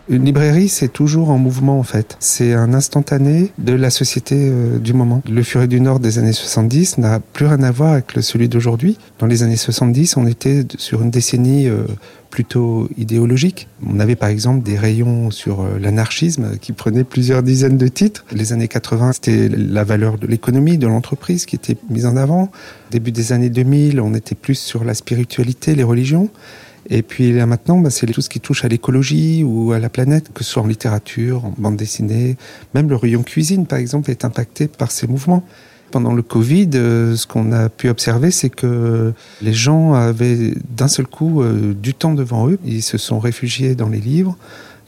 Une 0.09 0.25
librairie, 0.25 0.69
c'est 0.69 0.89
toujours 0.89 1.31
en 1.31 1.39
mouvement 1.39 1.81
en 1.81 1.83
fait. 1.83 2.17
C'est 2.21 2.53
un 2.53 2.75
instantané 2.75 3.51
de 3.59 3.73
la 3.73 3.91
société 3.91 4.37
euh, 4.39 4.79
du 4.79 4.93
moment. 4.93 5.21
Le 5.29 5.43
Furet 5.43 5.67
du 5.67 5.81
Nord 5.81 5.99
des 5.99 6.21
années 6.21 6.33
70 6.33 6.99
n'a 6.99 7.19
plus 7.19 7.47
rien 7.47 7.61
à 7.65 7.73
voir 7.73 7.95
avec 7.95 8.13
celui 8.21 8.49
d'aujourd'hui. 8.49 8.99
Dans 9.19 9.27
les 9.27 9.43
années 9.43 9.57
70, 9.57 10.17
on 10.17 10.27
était 10.29 10.65
sur 10.79 11.03
une 11.03 11.11
décennie 11.11 11.67
euh, 11.67 11.83
plutôt 12.31 12.89
idéologique. 12.97 13.67
On 13.85 13.99
avait 13.99 14.15
par 14.15 14.29
exemple 14.29 14.63
des 14.63 14.79
rayons 14.79 15.33
sur 15.33 15.63
euh, 15.63 15.79
l'anarchisme 15.81 16.57
qui 16.59 16.71
prenaient 16.71 17.03
plusieurs 17.03 17.43
dizaines 17.43 17.77
de 17.77 17.89
titres. 17.89 18.25
Les 18.31 18.53
années 18.53 18.69
80, 18.69 19.15
c'était 19.15 19.49
la 19.49 19.83
valeur 19.83 20.19
de 20.19 20.29
l'économie, 20.29 20.79
de 20.79 20.87
l'entreprise 20.87 21.47
qui 21.47 21.57
était 21.57 21.77
mise 21.91 22.07
en 22.07 22.17
avant. 22.17 22.53
Début 22.93 23.11
des 23.11 23.33
années 23.33 23.51
2000, 23.51 24.01
on 24.01 24.15
était 24.15 24.37
plus 24.37 24.59
sur 24.59 24.85
la 24.85 24.95
spiritualité, 24.95 25.75
les 25.75 25.83
religions. 25.83 26.31
Et 26.89 27.03
puis 27.03 27.33
là 27.33 27.47
maintenant, 27.47 27.79
bah, 27.79 27.91
c'est 27.91 28.07
tout 28.07 28.21
ce 28.21 28.29
qui 28.29 28.41
touche 28.41 28.65
à 28.65 28.69
l'écologie 28.69 29.43
ou 29.45 29.73
à 29.73 29.79
la 29.79 29.89
planète, 29.89 30.33
que 30.33 30.45
ce 30.45 30.51
soit 30.51 30.63
en 30.63 30.67
littérature, 30.67 31.45
en 31.45 31.55
bande 31.57 31.77
dessinée, 31.77 32.37
même 32.75 32.89
le 32.89 32.97
rayon 32.97 33.23
cuisine 33.23 33.67
par 33.67 33.79
exemple 33.79 34.11
est 34.11 34.25
impacté 34.25 34.69
par 34.69 34.91
ces 34.91 35.07
mouvements. 35.07 35.45
Pendant 35.93 36.15
le 36.15 36.23
Covid, 36.23 36.71
euh, 36.75 37.15
ce 37.15 37.27
qu'on 37.29 37.53
a 37.53 37.69
pu 37.69 37.89
observer, 37.89 38.33
c'est 38.33 38.51
que 38.51 39.13
les 39.41 39.53
gens 39.53 39.95
avaient 39.95 40.53
d'un 40.77 40.89
seul 40.89 41.07
coup 41.07 41.43
euh, 41.43 41.75
du 41.75 41.95
temps 41.95 42.13
devant 42.13 42.49
eux. 42.49 42.59
Ils 42.65 42.83
se 42.83 42.99
sont 42.99 43.21
réfugiés 43.21 43.77
dans 43.77 43.89
les 43.89 44.01
livres 44.01 44.37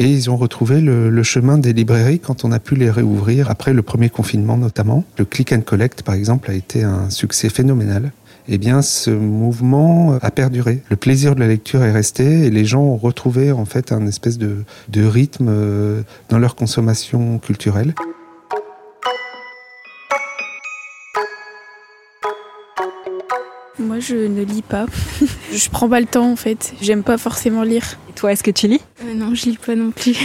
et 0.01 0.11
ils 0.11 0.29
ont 0.29 0.37
retrouvé 0.37 0.81
le, 0.81 1.09
le, 1.09 1.23
chemin 1.23 1.57
des 1.57 1.73
librairies 1.73 2.19
quand 2.19 2.45
on 2.45 2.51
a 2.51 2.59
pu 2.59 2.75
les 2.75 2.91
réouvrir 2.91 3.49
après 3.49 3.73
le 3.73 3.83
premier 3.83 4.11
confinement 4.11 4.57
notamment. 4.57 5.05
Le 5.19 5.25
click 5.25 5.53
and 5.53 5.61
collect, 5.61 6.03
par 6.03 6.17
exemple, 6.17 6.51
a 6.51 6.55
été 6.55 6.83
un 6.83 7.11
succès 7.11 7.49
phénoménal 7.49 8.13
eh 8.51 8.57
bien, 8.59 8.81
ce 8.83 9.11
mouvement 9.11 10.19
a 10.23 10.31
perduré. 10.31 10.83
Le 10.89 10.97
plaisir 10.97 11.35
de 11.35 11.41
la 11.41 11.47
lecture 11.49 11.83
est 11.83 11.93
resté 11.93 12.47
et 12.47 12.51
les 12.51 12.65
gens 12.65 12.81
ont 12.83 12.97
retrouvé 12.97 13.53
en 13.53 13.65
fait 13.67 13.93
un 13.93 14.07
espèce 14.07 14.39
de, 14.39 14.65
de 14.89 15.05
rythme 15.05 15.49
euh, 15.51 16.03
dans 16.31 16.39
leur 16.39 16.57
consommation 16.57 17.39
culturelle. 17.39 17.95
Moi, 23.79 24.01
je 24.01 24.17
ne 24.17 24.43
lis 24.43 24.63
pas. 24.63 24.87
je 25.53 25.69
prends 25.71 25.89
pas 25.89 26.01
le 26.01 26.07
temps 26.07 26.31
en 26.33 26.37
fait. 26.37 26.75
J'aime 26.81 27.03
pas 27.05 27.17
forcément 27.19 27.63
lire. 27.63 27.85
Et 28.09 28.13
toi, 28.13 28.33
est-ce 28.33 28.43
que 28.43 28.51
tu 28.51 28.67
lis? 28.67 28.81
Euh, 29.05 29.15
Non, 29.15 29.35
je 29.35 29.47
lis 29.47 29.59
pas 29.65 29.77
non 29.77 29.93
plus. 29.93 30.17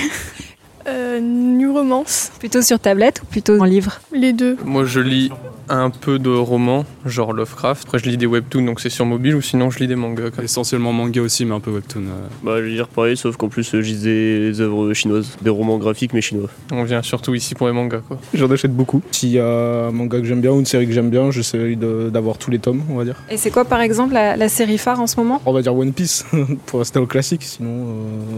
euh, 0.88 1.20
nu 1.20 1.70
romance. 1.70 2.32
Plutôt 2.40 2.62
sur 2.64 2.80
tablette 2.80 3.22
ou 3.22 3.26
plutôt 3.26 3.60
en 3.60 3.66
livre? 3.66 4.02
Les 4.12 4.34
deux. 4.34 4.58
Moi, 4.66 4.86
je 4.86 5.00
lis 5.00 5.30
un 5.78 5.90
peu 5.90 6.20
de 6.20 6.30
romans, 6.30 6.86
genre 7.06 7.34
Lovecraft. 7.34 7.84
Après, 7.86 8.00
je 8.00 8.10
lis 8.10 8.18
des 8.18 8.26
webtoons, 8.26 8.66
donc 8.66 8.80
c'est 8.80 8.90
sur 8.90 9.06
mobile, 9.06 9.36
ou 9.36 9.42
sinon 9.42 9.70
je 9.70 9.80
lis 9.80 9.88
des 9.88 9.96
mangas. 9.96 10.32
Essentiellement 10.42 10.94
manga 10.94 11.22
aussi, 11.22 11.46
mais 11.46 11.54
un 11.54 11.60
peu 11.60 11.72
webtoon. 11.72 12.04
Bah, 12.44 12.58
je 12.58 12.64
vais 12.64 12.72
dire 12.72 12.88
pareil, 12.88 13.18
sauf 13.18 13.38
qu'en 13.38 13.50
plus, 13.50 13.72
je 13.72 13.78
lis 13.78 14.02
des 14.02 14.62
œuvres 14.62 14.94
chinoises, 14.94 15.38
des 15.42 15.50
romans 15.50 15.78
graphiques, 15.78 16.14
mais 16.14 16.22
chinois. 16.22 16.50
On 16.72 16.84
vient 16.84 17.02
surtout 17.02 17.36
ici 17.36 17.56
pour 17.56 17.68
les 17.68 17.74
mangas, 17.74 18.02
quoi. 18.08 18.20
J'en 18.34 18.50
achète 18.52 18.74
beaucoup. 18.74 19.02
S'il 19.12 19.30
y 19.30 19.40
a 19.40 19.88
un 19.88 19.92
manga 19.92 20.20
que 20.20 20.26
j'aime 20.26 20.42
bien 20.42 20.52
ou 20.52 20.60
une 20.60 20.66
série 20.66 20.88
que 20.88 20.94
j'aime 20.94 21.10
bien, 21.10 21.32
j'essaie 21.32 21.76
d'avoir 21.76 22.38
tous 22.38 22.52
les 22.52 22.60
tomes, 22.60 22.84
on 22.90 22.96
va 22.96 23.06
dire. 23.06 23.16
Et 23.30 23.38
c'est 23.38 23.52
quoi, 23.52 23.66
par 23.66 23.82
exemple, 23.82 24.14
la, 24.14 24.50
série 24.50 24.78
phare 24.78 25.00
en 25.00 25.08
ce 25.08 25.18
moment? 25.18 25.42
On 25.46 25.54
va 25.54 25.62
dire 25.62 25.76
One 25.76 25.94
Piece, 25.94 26.26
pour 26.66 26.80
rester 26.80 27.00
au 27.00 27.08
classique. 27.08 27.44
Sinon, 27.44 27.88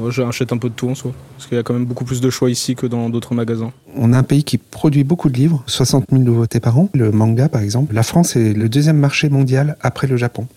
euh, 0.06 0.12
j'achète 0.12 0.54
un 0.54 0.58
peu 0.58 0.70
de 0.70 0.76
tout 0.76 0.90
en 0.90 0.96
soi. 0.96 1.12
Parce 1.36 1.48
qu'il 1.48 1.58
y 1.58 1.60
a 1.60 1.64
quand 1.64 1.74
même 1.74 1.86
beaucoup 1.86 2.06
plus 2.06 2.22
de 2.22 2.30
choix 2.30 2.50
ici 2.50 2.76
que 2.76 2.88
dans 2.88 3.10
d'autres 3.10 3.34
magasins. 3.34 3.72
On 3.98 4.14
a 4.14 4.18
un 4.18 4.24
pays 4.24 4.44
qui 4.44 4.58
produit 4.58 5.04
beaucoup 5.04 5.30
de 5.30 5.38
livres, 5.38 5.64
60 5.68 6.06
000 6.12 6.22
nouveautés 6.22 6.60
par 6.60 6.78
an. 6.78 6.90
Le 6.94 7.12
manga, 7.12 7.50
par 7.50 7.62
exemple, 7.62 7.94
la 7.94 8.04
France 8.04 8.36
est 8.36 8.54
le 8.54 8.68
deuxième 8.68 8.98
marché 8.98 9.30
mondial 9.30 9.78
après 9.82 10.08
le 10.08 10.18
Japon. 10.18 10.48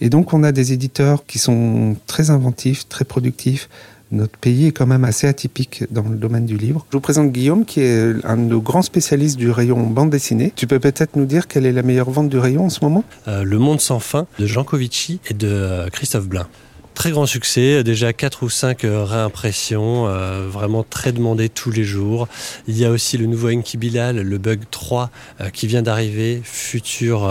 Et 0.00 0.10
donc, 0.10 0.32
on 0.32 0.42
a 0.42 0.52
des 0.52 0.72
éditeurs 0.72 1.24
qui 1.26 1.38
sont 1.38 1.96
très 2.06 2.30
inventifs, 2.30 2.88
très 2.88 3.04
productifs. 3.04 3.68
Notre 4.12 4.36
pays 4.36 4.66
est 4.66 4.72
quand 4.72 4.86
même 4.86 5.04
assez 5.04 5.28
atypique 5.28 5.84
dans 5.92 6.02
le 6.02 6.16
domaine 6.16 6.44
du 6.44 6.56
livre. 6.56 6.84
Je 6.90 6.96
vous 6.96 7.00
présente 7.00 7.30
Guillaume, 7.30 7.64
qui 7.64 7.80
est 7.80 8.12
un 8.24 8.36
de 8.36 8.42
nos 8.42 8.60
grands 8.60 8.82
spécialistes 8.82 9.36
du 9.36 9.50
rayon 9.50 9.86
bande 9.86 10.10
dessinée. 10.10 10.52
Tu 10.56 10.66
peux 10.66 10.80
peut-être 10.80 11.14
nous 11.14 11.26
dire 11.26 11.46
quelle 11.46 11.64
est 11.64 11.72
la 11.72 11.82
meilleure 11.82 12.10
vente 12.10 12.28
du 12.28 12.38
rayon 12.38 12.64
en 12.64 12.70
ce 12.70 12.80
moment? 12.82 13.04
Euh, 13.28 13.44
Le 13.44 13.58
Monde 13.58 13.80
sans 13.80 14.00
fin 14.00 14.26
de 14.40 14.46
Jean 14.46 14.64
Covici 14.64 15.20
et 15.30 15.34
de 15.34 15.46
euh, 15.46 15.88
Christophe 15.90 16.26
Blain. 16.26 16.48
Très 16.94 17.12
grand 17.12 17.24
succès, 17.24 17.82
déjà 17.82 18.12
4 18.12 18.42
ou 18.42 18.50
5 18.50 18.84
euh, 18.84 19.04
réimpressions, 19.04 20.06
euh, 20.06 20.46
vraiment 20.48 20.82
très 20.82 21.12
demandé 21.12 21.48
tous 21.48 21.70
les 21.70 21.84
jours. 21.84 22.28
Il 22.68 22.76
y 22.76 22.84
a 22.84 22.90
aussi 22.90 23.16
le 23.16 23.26
nouveau 23.26 23.48
Enki 23.48 23.78
Bilal, 23.78 24.20
le 24.20 24.38
Bug 24.38 24.60
3 24.70 25.10
euh, 25.40 25.48
qui 25.48 25.66
vient 25.66 25.82
d'arriver, 25.82 26.42
futur 26.44 27.30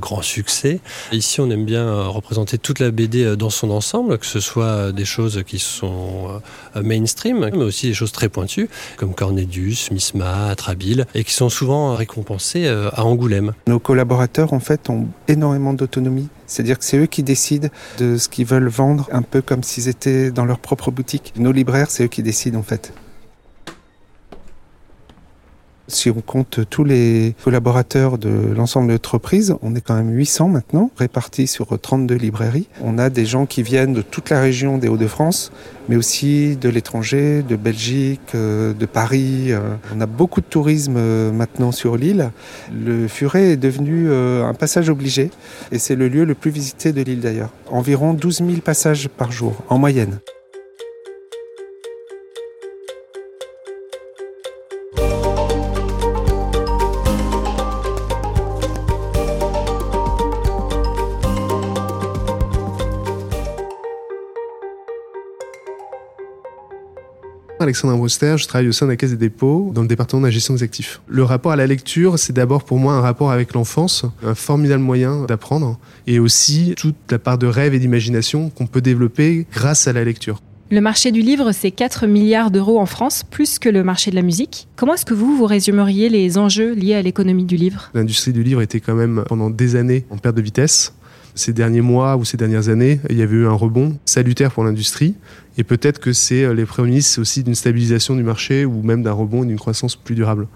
grand 0.00 0.22
succès. 0.22 0.80
Ici 1.12 1.40
on 1.40 1.50
aime 1.50 1.64
bien 1.64 2.04
représenter 2.06 2.58
toute 2.58 2.78
la 2.78 2.90
BD 2.90 3.36
dans 3.36 3.50
son 3.50 3.70
ensemble, 3.70 4.18
que 4.18 4.26
ce 4.26 4.40
soit 4.40 4.92
des 4.92 5.04
choses 5.04 5.42
qui 5.46 5.58
sont 5.58 6.40
mainstream, 6.80 7.50
mais 7.52 7.64
aussi 7.64 7.88
des 7.88 7.94
choses 7.94 8.12
très 8.12 8.28
pointues, 8.28 8.68
comme 8.96 9.14
Cornelius, 9.14 9.90
Misma, 9.90 10.54
Trabil, 10.56 11.06
et 11.14 11.24
qui 11.24 11.32
sont 11.32 11.48
souvent 11.48 11.94
récompensées 11.94 12.68
à 12.68 13.04
Angoulême. 13.04 13.52
Nos 13.66 13.78
collaborateurs 13.78 14.52
en 14.52 14.60
fait 14.60 14.88
ont 14.88 15.08
énormément 15.28 15.74
d'autonomie 15.74 16.28
c'est-à-dire 16.52 16.78
que 16.78 16.84
c'est 16.84 16.98
eux 16.98 17.06
qui 17.06 17.22
décident 17.22 17.68
de 17.98 18.16
ce 18.18 18.28
qu'ils 18.28 18.46
veulent 18.46 18.68
vendre, 18.68 19.08
un 19.12 19.22
peu 19.22 19.40
comme 19.40 19.62
s'ils 19.62 19.88
étaient 19.88 20.30
dans 20.30 20.44
leur 20.44 20.58
propre 20.58 20.90
boutique. 20.90 21.32
Nos 21.36 21.52
libraires, 21.52 21.90
c'est 21.90 22.04
eux 22.04 22.08
qui 22.08 22.22
décident 22.22 22.58
en 22.58 22.62
fait. 22.62 22.92
Si 25.88 26.10
on 26.10 26.20
compte 26.20 26.60
tous 26.70 26.84
les 26.84 27.34
collaborateurs 27.42 28.16
de 28.16 28.30
l'ensemble 28.56 28.88
de 28.88 28.92
l'entreprise, 28.92 29.54
on 29.62 29.74
est 29.74 29.80
quand 29.80 29.94
même 29.94 30.10
800 30.10 30.48
maintenant, 30.48 30.90
répartis 30.96 31.46
sur 31.46 31.78
32 31.78 32.14
librairies. 32.14 32.68
On 32.82 32.98
a 32.98 33.10
des 33.10 33.26
gens 33.26 33.46
qui 33.46 33.62
viennent 33.62 33.92
de 33.92 34.02
toute 34.02 34.30
la 34.30 34.40
région 34.40 34.78
des 34.78 34.88
Hauts-de-France, 34.88 35.52
mais 35.88 35.96
aussi 35.96 36.56
de 36.56 36.68
l'étranger, 36.68 37.42
de 37.42 37.56
Belgique, 37.56 38.34
euh, 38.34 38.72
de 38.72 38.86
Paris. 38.86 39.52
Euh. 39.52 39.60
On 39.94 40.00
a 40.00 40.06
beaucoup 40.06 40.40
de 40.40 40.46
tourisme 40.46 40.94
euh, 40.96 41.32
maintenant 41.32 41.72
sur 41.72 41.96
l'île. 41.96 42.30
Le 42.72 43.08
Furet 43.08 43.52
est 43.52 43.56
devenu 43.56 44.12
un 44.12 44.54
passage 44.54 44.88
obligé 44.88 45.30
et 45.72 45.78
c'est 45.78 45.96
le 45.96 46.08
lieu 46.08 46.24
le 46.24 46.34
plus 46.34 46.50
visité 46.50 46.92
de 46.92 47.02
l'île 47.02 47.20
d'ailleurs. 47.20 47.50
Environ 47.70 48.14
12 48.14 48.38
000 48.38 48.50
passages 48.64 49.08
par 49.08 49.32
jour 49.32 49.62
en 49.68 49.78
moyenne. 49.78 50.18
Alexandre 67.62 67.96
Broster, 67.96 68.36
je 68.38 68.46
travaille 68.46 68.68
au 68.68 68.72
sein 68.72 68.86
de 68.86 68.90
la 68.90 68.96
Caisse 68.96 69.10
des 69.10 69.16
dépôts 69.16 69.70
dans 69.74 69.82
le 69.82 69.88
département 69.88 70.20
de 70.20 70.26
la 70.26 70.30
gestion 70.30 70.54
des 70.54 70.62
actifs. 70.62 71.00
Le 71.06 71.22
rapport 71.22 71.52
à 71.52 71.56
la 71.56 71.66
lecture, 71.66 72.18
c'est 72.18 72.32
d'abord 72.32 72.64
pour 72.64 72.78
moi 72.78 72.94
un 72.94 73.00
rapport 73.00 73.30
avec 73.30 73.54
l'enfance, 73.54 74.04
un 74.24 74.34
formidable 74.34 74.82
moyen 74.82 75.24
d'apprendre 75.24 75.78
et 76.06 76.18
aussi 76.18 76.74
toute 76.76 76.96
la 77.10 77.18
part 77.18 77.38
de 77.38 77.46
rêve 77.46 77.74
et 77.74 77.78
d'imagination 77.78 78.50
qu'on 78.50 78.66
peut 78.66 78.80
développer 78.80 79.46
grâce 79.52 79.86
à 79.88 79.92
la 79.92 80.04
lecture. 80.04 80.40
Le 80.70 80.80
marché 80.80 81.12
du 81.12 81.20
livre, 81.20 81.52
c'est 81.52 81.70
4 81.70 82.06
milliards 82.06 82.50
d'euros 82.50 82.80
en 82.80 82.86
France, 82.86 83.24
plus 83.30 83.58
que 83.58 83.68
le 83.68 83.84
marché 83.84 84.10
de 84.10 84.16
la 84.16 84.22
musique. 84.22 84.68
Comment 84.74 84.94
est-ce 84.94 85.04
que 85.04 85.12
vous, 85.12 85.36
vous 85.36 85.44
résumeriez 85.44 86.08
les 86.08 86.38
enjeux 86.38 86.72
liés 86.72 86.94
à 86.94 87.02
l'économie 87.02 87.44
du 87.44 87.56
livre? 87.56 87.90
L'industrie 87.92 88.32
du 88.32 88.42
livre 88.42 88.62
était 88.62 88.80
quand 88.80 88.94
même 88.94 89.22
pendant 89.26 89.50
des 89.50 89.76
années 89.76 90.06
en 90.08 90.16
perte 90.16 90.34
de 90.34 90.40
vitesse 90.40 90.94
ces 91.34 91.52
derniers 91.52 91.80
mois 91.80 92.16
ou 92.16 92.24
ces 92.24 92.36
dernières 92.36 92.68
années, 92.68 93.00
il 93.10 93.16
y 93.16 93.22
avait 93.22 93.36
eu 93.36 93.46
un 93.46 93.52
rebond 93.52 93.98
salutaire 94.04 94.52
pour 94.52 94.64
l'industrie. 94.64 95.14
Et 95.58 95.64
peut-être 95.64 95.98
que 95.98 96.12
c'est 96.12 96.44
euh, 96.44 96.54
les 96.54 96.64
prémices 96.64 97.18
aussi 97.18 97.42
d'une 97.42 97.54
stabilisation 97.54 98.16
du 98.16 98.22
marché 98.22 98.64
ou 98.64 98.82
même 98.82 99.02
d'un 99.02 99.12
rebond 99.12 99.44
et 99.44 99.46
d'une 99.46 99.58
croissance 99.58 99.96
plus 99.96 100.14
durable. 100.14 100.48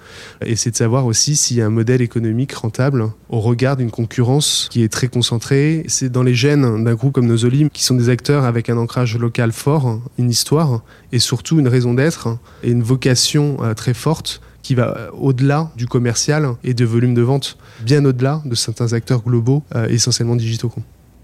Et 0.45 0.57
c'est 0.57 0.71
de 0.71 0.77
savoir 0.77 1.05
aussi 1.05 1.37
s'il 1.37 1.59
y 1.59 1.61
a 1.61 1.67
un 1.67 1.71
modèle 1.71 2.01
économique 2.01 2.55
rentable 2.55 3.11
au 3.29 3.41
regard 3.41 3.77
d'une 3.77 3.91
concurrence 3.91 4.69
qui 4.71 4.83
est 4.83 4.89
très 4.89 5.09
concentrée. 5.09 5.85
C'est 5.87 6.11
dans 6.11 6.23
les 6.23 6.35
gènes 6.35 6.85
d'un 6.85 6.95
groupe 6.95 7.13
comme 7.13 7.27
Nozolim 7.27 7.69
qui 7.69 7.85
sont 7.85 7.95
des 7.95 8.09
acteurs 8.09 8.45
avec 8.45 8.71
un 8.71 8.79
ancrage 8.79 9.19
local 9.19 9.53
fort, 9.53 10.01
une 10.19 10.31
histoire 10.31 10.83
et 11.13 11.19
surtout 11.19 11.59
une 11.59 11.69
raison 11.69 11.93
d'être 11.93 12.39
et 12.63 12.71
une 12.71 12.83
vocation 12.83 13.59
euh, 13.63 13.75
très 13.75 13.95
forte 13.95 14.41
qui 14.67 14.75
va 14.75 14.97
euh, 14.97 15.11
au-delà 15.13 15.71
du 15.77 15.87
commercial 15.87 16.49
et 16.65 16.75
de 16.75 16.85
volume 16.85 17.15
de 17.15 17.23
vente, 17.23 17.57
bien 17.83 18.05
au-delà 18.05 18.43
de 18.45 18.57
certains 18.57 18.95
acteurs 18.95 19.23
globaux, 19.23 19.63
euh, 19.77 19.87
essentiellement 19.87 20.35
digitaux. 20.35 20.73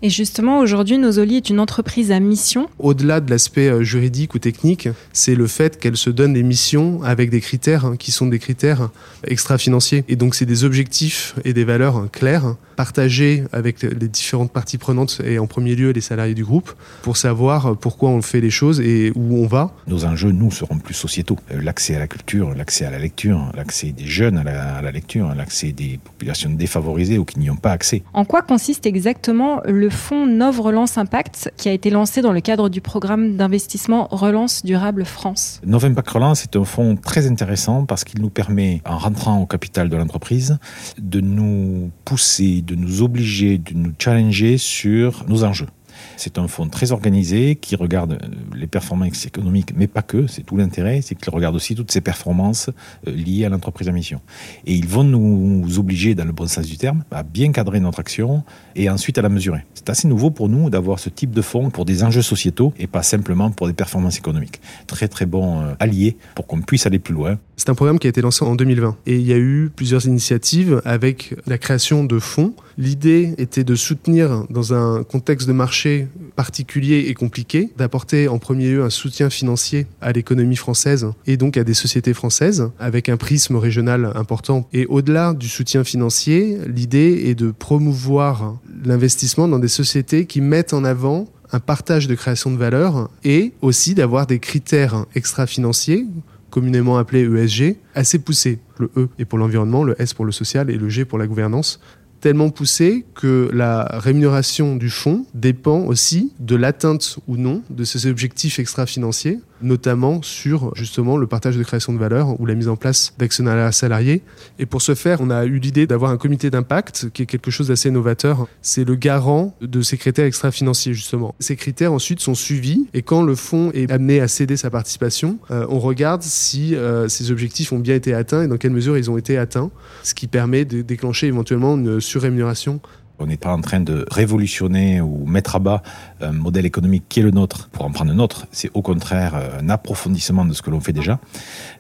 Et 0.05 0.11
justement, 0.11 0.59
aujourd'hui, 0.59 0.99
Nozoli 0.99 1.37
est 1.37 1.49
une 1.49 1.61
entreprise 1.61 2.11
à 2.11 2.19
mission. 2.19 2.69
Au-delà 2.81 3.21
de 3.21 3.31
l'aspect 3.31 3.69
euh, 3.69 3.85
juridique 3.85 4.35
ou 4.35 4.41
technique, 4.41 4.89
c'est 5.13 5.37
le 5.37 5.47
fait 5.47 5.79
qu'elle 5.79 5.97
se 5.97 6.11
donne 6.11 6.33
des 6.33 6.43
missions 6.43 7.01
avec 7.05 7.31
des 7.31 7.41
critères 7.41 7.85
hein, 7.85 7.97
qui 7.97 8.11
sont 8.11 8.27
des 8.27 8.41
critères 8.41 8.91
extra-financiers. 9.25 10.05
Et 10.09 10.17
donc, 10.17 10.35
c'est 10.35 10.45
des 10.45 10.65
objectifs 10.65 11.37
et 11.45 11.53
des 11.53 11.63
valeurs 11.63 12.11
claires, 12.11 12.57
partagées 12.75 13.45
avec 13.53 13.83
les 13.83 14.09
différentes 14.09 14.51
parties 14.51 14.77
prenantes 14.77 15.21
et 15.25 15.39
en 15.39 15.47
premier 15.47 15.77
lieu 15.77 15.91
les 15.91 16.01
salariés 16.01 16.35
du 16.35 16.45
groupe, 16.45 16.73
pour 17.03 17.17
savoir 17.17 17.77
pourquoi 17.77 18.11
on 18.11 18.23
fait 18.23 18.41
les 18.41 18.51
choses 18.51 18.81
et 18.81 19.13
où 19.15 19.37
on 19.37 19.47
va. 19.47 19.71
Nos 19.87 20.05
enjeux, 20.05 20.33
nous, 20.33 20.51
seront 20.51 20.79
plus 20.79 20.95
sociétaux. 20.95 21.39
Euh, 21.53 21.63
l'accès 21.63 21.95
à 21.95 22.01
la 22.01 22.09
culture, 22.09 22.53
l'accès 22.57 22.85
à 22.85 22.91
la 22.91 22.99
lecture, 22.99 23.53
l'accès 23.55 23.93
des 23.93 24.07
jeunes 24.07 24.37
à 24.39 24.43
la, 24.43 24.79
à 24.79 24.83
la 24.83 24.91
lecture, 24.91 25.33
l'accès 25.37 25.71
des 25.71 26.01
populations 26.03 26.51
défavorisées 26.51 27.19
ou 27.19 27.25
qui 27.25 27.39
n'y 27.39 27.51
ont 27.51 27.57
pas 27.57 27.71
accès. 27.71 28.03
En 28.15 28.25
quoi 28.25 28.43
consiste 28.43 28.85
exactement 28.85 29.61
le 29.65 29.92
fonds 29.93 30.27
Nov 30.27 30.61
Relance 30.61 30.99
Impact 30.99 31.53
qui 31.57 31.69
a 31.69 31.73
été 31.73 31.91
lancé 31.91 32.23
dans 32.23 32.33
le 32.33 32.41
cadre 32.41 32.69
du 32.69 32.81
programme 32.81 33.37
d'investissement 33.37 34.09
Relance 34.11 34.65
Durable 34.65 35.05
France. 35.05 35.61
Nov 35.65 35.85
Impact 35.85 36.09
Relance 36.09 36.43
est 36.45 36.57
un 36.57 36.65
fonds 36.65 36.97
très 36.97 37.27
intéressant 37.27 37.85
parce 37.85 38.05
qu'il 38.05 38.21
nous 38.21 38.31
permet, 38.31 38.83
en 38.85 38.99
rentrant 38.99 39.41
au 39.41 39.47
capital 39.47 39.89
de 39.89 39.97
l'entreprise, 39.97 40.59
de 40.99 41.21
nous 41.21 41.91
pousser, 42.05 42.63
de 42.63 42.75
nous 42.75 43.03
obliger, 43.03 43.59
de 43.59 43.75
nous 43.75 43.93
challenger 43.99 44.59
sur 44.59 45.25
nos 45.29 45.45
enjeux. 45.45 45.69
C'est 46.17 46.39
un 46.39 46.49
fonds 46.49 46.69
très 46.69 46.93
organisé 46.93 47.57
qui 47.57 47.77
regarde 47.77 48.13
euh, 48.13 48.29
les 48.57 48.67
performances 48.67 49.27
économiques, 49.27 49.73
mais 49.77 49.87
pas 49.87 50.03
que. 50.03 50.27
C'est 50.27 50.43
tout 50.43 50.57
l'intérêt, 50.57 51.01
c'est 51.03 51.15
qu'il 51.15 51.31
regarde 51.31 51.55
aussi 51.55 51.75
toutes 51.75 51.93
ces 51.93 52.01
performances 52.01 52.71
euh, 53.07 53.13
liées 53.13 53.45
à 53.45 53.49
l'entreprise 53.49 53.89
en 53.89 53.93
mission. 53.93 54.21
Et 54.67 54.75
ils 54.75 54.87
vont 54.87 55.05
nous 55.05 55.79
obliger, 55.79 56.15
dans 56.15 56.25
le 56.25 56.33
bon 56.33 56.47
sens 56.47 56.67
du 56.67 56.77
terme, 56.77 57.05
à 57.11 57.23
bien 57.23 57.53
cadrer 57.53 57.81
notre 57.81 58.01
action 58.01 58.45
et 58.77 58.89
ensuite 58.89 59.19
à 59.19 59.23
la 59.23 59.29
mesurer. 59.29 59.65
C'est 59.75 59.91
assez 59.91 60.09
nouveau 60.09 60.31
pour 60.31 60.49
nous 60.49 60.71
d'avoir 60.71 60.99
ce 60.99 61.09
type 61.09 61.31
de 61.33 61.43
fonds 61.43 61.71
pour 61.71 61.85
des 61.85 62.05
enjeux 62.05 62.23
sociétaux 62.23 62.73
et 62.79 62.87
pas 62.87 63.03
simplement 63.03 63.51
pour 63.51 63.67
des 63.67 63.73
performances 63.73 64.19
économiques. 64.19 64.61
Très 64.87 65.09
très 65.09 65.27
bon 65.27 65.63
euh, 65.63 65.75
allié 65.81 66.17
pour 66.35 66.47
qu'on 66.47 66.61
puisse 66.61 66.87
aller 66.87 66.99
plus 66.99 67.15
loin. 67.15 67.39
C'est 67.57 67.71
un 67.71 67.75
programme 67.75 67.99
qui 67.99 68.07
a 68.07 68.11
été 68.11 68.21
lancé 68.21 68.45
en 68.45 68.55
2020 68.55 68.97
et 69.07 69.17
il 69.17 69.27
y 69.27 69.33
a 69.33 69.39
eu 69.39 69.71
plusieurs 69.75 70.07
initiatives 70.07 70.81
avec 70.85 71.35
la 71.47 71.59
création 71.59 72.05
de 72.05 72.19
fonds. 72.19 72.55
L'idée 72.79 73.35
était 73.39 73.65
de 73.65 73.75
soutenir 73.75 74.45
dans 74.51 74.75
un 74.75 75.03
contexte 75.05 75.47
de 75.47 75.53
marché 75.53 76.09
particulier 76.37 77.07
et 77.09 77.15
compliqué, 77.15 77.71
d'apporter 77.77 78.29
en 78.29 78.39
premier 78.39 78.71
lieu 78.71 78.83
un 78.83 78.91
soutien 78.91 79.31
financier 79.31 79.87
à 80.01 80.13
l'économie 80.13 80.57
française 80.57 81.07
et 81.27 81.37
donc 81.37 81.57
à 81.57 81.65
des 81.65 81.75
sociétés 81.75 82.15
françaises 82.15 82.71
avec 82.79 83.09
un 83.09 83.17
prisme 83.17 83.57
régional 83.57 84.13
important. 84.15 84.69
Et 84.73 84.87
au-delà 84.87 85.35
du 85.35 85.49
soutien 85.49 85.85
financier, 85.85 86.59
l'idée 86.67 87.25
est 87.27 87.35
de 87.35 87.51
promouvoir 87.51 88.59
l'investissement 88.85 89.49
dans 89.49 89.59
des 89.59 89.69
sociétés 89.69 90.27
qui 90.27 90.41
mettent 90.41 90.73
en 90.73 90.85
avant 90.85 91.29
un 91.53 91.61
partage 91.61 92.09
de 92.09 92.15
création 92.15 92.51
de 92.51 92.57
valeur 92.57 93.11
et 93.25 93.53
aussi 93.61 93.95
d'avoir 93.95 94.27
des 94.27 94.39
critères 94.39 95.05
extra-financiers 95.15 96.07
communément 96.53 96.99
appelés 96.99 97.25
ESG, 97.25 97.77
assez 97.95 98.19
poussés. 98.19 98.59
Le 98.79 98.91
E 98.97 99.09
est 99.19 99.25
pour 99.25 99.39
l'environnement, 99.39 99.85
le 99.85 100.01
S 100.01 100.13
pour 100.13 100.27
le 100.27 100.33
social 100.33 100.71
et 100.71 100.77
le 100.77 100.89
G 100.89 101.05
pour 101.07 101.19
la 101.19 101.27
gouvernance, 101.27 101.81
tellement 102.23 102.51
poussé 102.51 103.05
que 103.15 103.51
la 103.53 103.85
rémunération 103.99 104.77
du 104.77 104.91
fonds 104.91 105.27
dépend 105.35 105.81
aussi 105.81 106.33
de 106.39 106.55
l'atteinte 106.55 107.19
ou 107.27 107.37
non 107.37 107.63
de 107.69 107.83
ces 107.85 108.07
objectifs 108.07 108.61
extra-financiers 108.61 109.41
notamment 109.63 110.23
sur 110.23 110.75
justement 110.75 111.17
le 111.17 111.27
partage 111.27 111.57
de 111.57 111.63
création 111.63 111.93
de 111.93 111.99
valeur 111.99 112.41
ou 112.41 112.47
la 112.47 112.55
mise 112.55 112.69
en 112.69 112.77
place 112.77 113.15
d'actionnariat 113.19 113.73
salarié. 113.73 114.23
Et 114.59 114.67
pour 114.67 114.83
ce 114.83 114.95
faire, 114.95 115.21
on 115.21 115.31
a 115.31 115.45
eu 115.45 115.59
l'idée 115.59 115.87
d'avoir 115.87 116.11
un 116.11 116.17
comité 116.17 116.51
d'impact 116.51 117.11
qui 117.13 117.23
est 117.23 117.27
quelque 117.27 117.51
chose 117.51 117.69
d'assez 117.69 117.91
novateur. 117.91 118.47
C'est 118.61 118.85
le 118.85 118.95
garant 118.95 119.57
de 119.61 119.83
ces 119.83 119.97
critères 119.97 120.27
extra-financiers 120.27 120.95
justement. 120.95 121.35
Ces 121.39 121.57
critères 121.57 121.93
ensuite 121.93 122.21
sont 122.21 122.35
suivis 122.35 122.87
et 122.95 123.03
quand 123.03 123.23
le 123.23 123.35
fonds 123.35 123.71
est 123.73 123.91
amené 123.91 124.21
à 124.21 124.29
céder 124.29 124.57
sa 124.57 124.71
participation, 124.71 125.39
euh, 125.51 125.67
on 125.69 125.79
regarde 125.79 126.23
si 126.23 126.75
euh, 126.75 127.09
ces 127.09 127.31
objectifs 127.31 127.73
ont 127.73 127.79
bien 127.79 127.95
été 127.95 128.15
atteints 128.15 128.43
et 128.43 128.49
dans 128.49 128.57
quelle 128.57 128.73
mesure 128.73 128.99
ils 128.99 129.11
ont 129.11 129.17
été 129.17 129.39
atteints, 129.39 129.71
ce 130.03 130.15
qui 130.15 130.27
permet 130.27 130.65
de 130.65 130.83
déclencher 130.83 131.27
éventuellement 131.27 131.77
une 131.77 132.01
surrémunération 132.01 132.81
on 133.23 133.27
n'est 133.27 133.37
pas 133.37 133.53
en 133.53 133.61
train 133.61 133.81
de 133.81 134.05
révolutionner 134.11 135.01
ou 135.01 135.25
mettre 135.27 135.57
à 135.57 135.59
bas 135.61 135.83
un 136.21 136.33
modèle 136.33 136.67
économique 136.67 137.05
qui 137.09 137.21
est 137.21 137.23
le 137.23 137.31
nôtre 137.31 137.69
pour 137.71 137.85
en 137.85 137.91
prendre 137.91 138.13
un 138.13 138.19
autre. 138.19 138.47
C'est 138.51 138.71
au 138.75 138.83
contraire 138.83 139.35
un 139.61 139.69
approfondissement 139.69 140.45
de 140.45 140.53
ce 140.53 140.63
que 140.63 140.71
l'on 140.71 140.81
fait 140.81 140.93
déjà. 140.93 141.21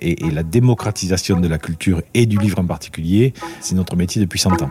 Et, 0.00 0.16
la 0.32 0.42
démocratisation 0.42 1.40
de 1.40 1.48
la 1.48 1.58
culture 1.58 2.00
et 2.14 2.26
du 2.26 2.38
livre 2.38 2.58
en 2.58 2.64
particulier, 2.64 3.34
c'est 3.60 3.74
notre 3.74 3.96
métier 3.96 4.22
depuis 4.22 4.38
100 4.38 4.62
ans. 4.62 4.70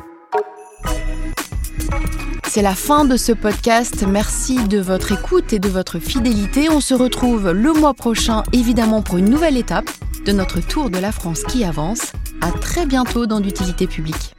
C'est 2.47 2.61
la 2.61 2.73
fin 2.73 3.05
de 3.05 3.15
ce 3.15 3.31
podcast. 3.31 4.05
Merci 4.07 4.63
de 4.67 4.79
votre 4.79 5.11
écoute 5.11 5.53
et 5.53 5.59
de 5.59 5.69
votre 5.69 5.99
fidélité. 5.99 6.69
On 6.69 6.81
se 6.81 6.93
retrouve 6.93 7.51
le 7.51 7.73
mois 7.73 7.93
prochain, 7.93 8.43
évidemment, 8.53 9.01
pour 9.01 9.17
une 9.17 9.29
nouvelle 9.29 9.57
étape 9.57 9.89
de 10.25 10.31
notre 10.31 10.59
tour 10.59 10.89
de 10.89 10.97
la 10.97 11.11
France 11.11 11.43
qui 11.43 11.63
avance. 11.63 12.11
À 12.41 12.51
très 12.51 12.85
bientôt 12.85 13.25
dans 13.25 13.39
l'utilité 13.39 13.87
publique. 13.87 14.35